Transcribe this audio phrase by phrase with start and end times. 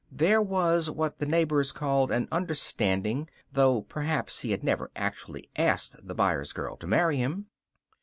[0.11, 6.07] There was what the neighbors called an understanding, though perhaps he had never actually asked
[6.07, 7.45] the Byers girl to marry him.